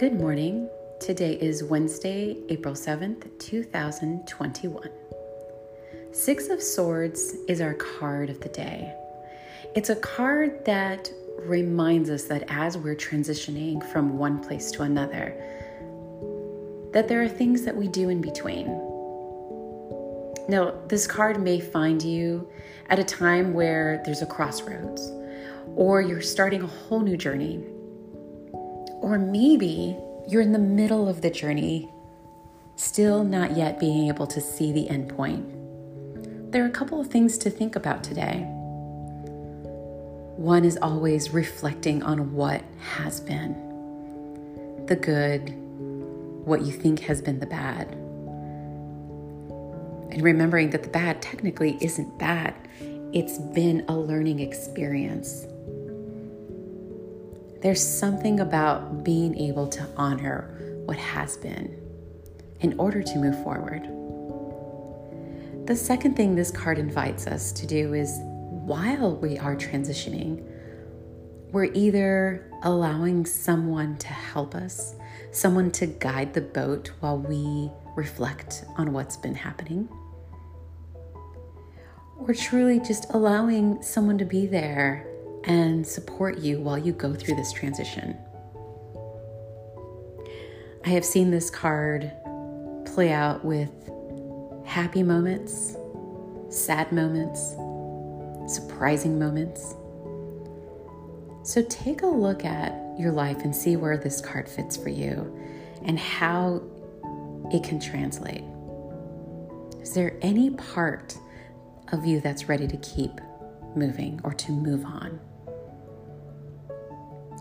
Good 0.00 0.18
morning. 0.18 0.66
Today 0.98 1.34
is 1.34 1.62
Wednesday, 1.62 2.34
April 2.48 2.72
7th, 2.72 3.38
2021. 3.38 4.88
Six 6.10 6.48
of 6.48 6.62
Swords 6.62 7.36
is 7.48 7.60
our 7.60 7.74
card 7.74 8.30
of 8.30 8.40
the 8.40 8.48
day. 8.48 8.94
It's 9.76 9.90
a 9.90 9.96
card 9.96 10.64
that 10.64 11.12
reminds 11.40 12.08
us 12.08 12.24
that 12.28 12.44
as 12.48 12.78
we're 12.78 12.96
transitioning 12.96 13.86
from 13.92 14.16
one 14.16 14.42
place 14.42 14.70
to 14.70 14.84
another, 14.84 15.34
that 16.94 17.06
there 17.06 17.20
are 17.20 17.28
things 17.28 17.66
that 17.66 17.76
we 17.76 17.86
do 17.86 18.08
in 18.08 18.22
between. 18.22 18.68
Now, 20.48 20.80
this 20.88 21.06
card 21.06 21.42
may 21.42 21.60
find 21.60 22.02
you 22.02 22.48
at 22.88 22.98
a 22.98 23.04
time 23.04 23.52
where 23.52 24.00
there's 24.06 24.22
a 24.22 24.26
crossroads, 24.26 25.12
or 25.76 26.00
you're 26.00 26.22
starting 26.22 26.62
a 26.62 26.66
whole 26.66 27.00
new 27.00 27.18
journey 27.18 27.62
or 29.10 29.18
maybe 29.18 29.96
you're 30.28 30.40
in 30.40 30.52
the 30.52 30.58
middle 30.58 31.08
of 31.08 31.20
the 31.20 31.30
journey, 31.30 31.90
still 32.76 33.24
not 33.24 33.56
yet 33.56 33.80
being 33.80 34.06
able 34.06 34.28
to 34.28 34.40
see 34.40 34.70
the 34.70 34.88
end 34.88 35.08
point. 35.08 36.52
There 36.52 36.62
are 36.62 36.68
a 36.68 36.70
couple 36.70 37.00
of 37.00 37.08
things 37.08 37.36
to 37.38 37.50
think 37.50 37.74
about 37.74 38.04
today. 38.04 38.44
One 40.36 40.64
is 40.64 40.78
always 40.80 41.30
reflecting 41.30 42.04
on 42.04 42.34
what 42.34 42.62
has 42.94 43.20
been 43.20 43.66
the 44.86 44.94
good, 44.94 45.50
what 46.46 46.62
you 46.62 46.70
think 46.70 47.00
has 47.00 47.20
been 47.20 47.40
the 47.40 47.46
bad. 47.46 47.88
And 50.12 50.22
remembering 50.22 50.70
that 50.70 50.84
the 50.84 50.88
bad 50.88 51.20
technically 51.20 51.78
isn't 51.80 52.16
bad, 52.16 52.54
it's 53.12 53.38
been 53.38 53.84
a 53.88 53.96
learning 53.96 54.38
experience. 54.38 55.46
There's 57.60 57.86
something 57.86 58.40
about 58.40 59.04
being 59.04 59.36
able 59.36 59.68
to 59.68 59.86
honor 59.94 60.82
what 60.86 60.96
has 60.96 61.36
been 61.36 61.76
in 62.60 62.78
order 62.78 63.02
to 63.02 63.18
move 63.18 63.42
forward. 63.42 63.82
The 65.66 65.76
second 65.76 66.16
thing 66.16 66.34
this 66.34 66.50
card 66.50 66.78
invites 66.78 67.26
us 67.26 67.52
to 67.52 67.66
do 67.66 67.92
is 67.92 68.18
while 68.22 69.16
we 69.16 69.36
are 69.38 69.54
transitioning, 69.54 70.42
we're 71.52 71.70
either 71.74 72.50
allowing 72.62 73.26
someone 73.26 73.98
to 73.98 74.08
help 74.08 74.54
us, 74.54 74.94
someone 75.30 75.70
to 75.72 75.86
guide 75.86 76.32
the 76.32 76.40
boat 76.40 76.92
while 77.00 77.18
we 77.18 77.70
reflect 77.94 78.64
on 78.78 78.94
what's 78.94 79.18
been 79.18 79.34
happening, 79.34 79.86
or 82.18 82.32
truly 82.32 82.80
just 82.80 83.12
allowing 83.12 83.82
someone 83.82 84.16
to 84.16 84.24
be 84.24 84.46
there 84.46 85.09
and 85.44 85.86
support 85.86 86.38
you 86.38 86.60
while 86.60 86.78
you 86.78 86.92
go 86.92 87.14
through 87.14 87.34
this 87.34 87.52
transition. 87.52 88.16
I 90.84 90.90
have 90.90 91.04
seen 91.04 91.30
this 91.30 91.50
card 91.50 92.10
play 92.86 93.12
out 93.12 93.44
with 93.44 93.70
happy 94.64 95.02
moments, 95.02 95.76
sad 96.48 96.90
moments, 96.92 97.54
surprising 98.52 99.18
moments. 99.18 99.74
So 101.42 101.62
take 101.68 102.02
a 102.02 102.06
look 102.06 102.44
at 102.44 102.74
your 102.98 103.12
life 103.12 103.38
and 103.44 103.54
see 103.54 103.76
where 103.76 103.96
this 103.96 104.20
card 104.20 104.48
fits 104.48 104.76
for 104.76 104.88
you 104.88 105.36
and 105.84 105.98
how 105.98 106.62
it 107.52 107.62
can 107.64 107.80
translate. 107.80 108.44
Is 109.80 109.94
there 109.94 110.16
any 110.22 110.50
part 110.50 111.16
of 111.92 112.04
you 112.04 112.20
that's 112.20 112.48
ready 112.48 112.68
to 112.68 112.76
keep 112.78 113.20
moving 113.76 114.20
or 114.24 114.32
to 114.34 114.52
move 114.52 114.84
on? 114.84 115.20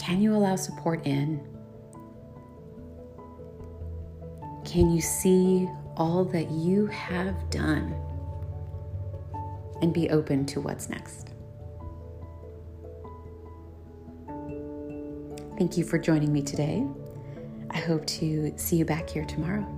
Can 0.00 0.20
you 0.20 0.34
allow 0.34 0.56
support 0.56 1.06
in? 1.06 1.46
Can 4.64 4.90
you 4.90 5.00
see 5.00 5.68
all 5.96 6.24
that 6.24 6.50
you 6.50 6.86
have 6.86 7.50
done 7.50 7.94
and 9.82 9.92
be 9.92 10.10
open 10.10 10.46
to 10.46 10.60
what's 10.60 10.88
next? 10.88 11.30
Thank 15.58 15.76
you 15.76 15.84
for 15.84 15.98
joining 15.98 16.32
me 16.32 16.42
today. 16.42 16.86
I 17.70 17.78
hope 17.78 18.06
to 18.06 18.52
see 18.56 18.76
you 18.76 18.84
back 18.84 19.10
here 19.10 19.24
tomorrow. 19.24 19.77